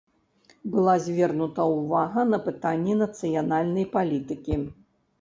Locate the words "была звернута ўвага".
0.75-2.21